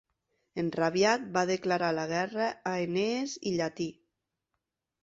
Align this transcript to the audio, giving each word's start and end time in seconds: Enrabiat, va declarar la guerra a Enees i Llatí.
Enrabiat, 0.61 1.27
va 1.35 1.43
declarar 1.51 1.91
la 1.99 2.07
guerra 2.15 2.49
a 2.73 2.77
Enees 2.87 3.39
i 3.53 3.57
Llatí. 3.61 3.91